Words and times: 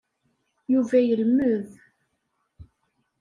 Yuba 0.73 0.97
yelmed. 1.07 1.69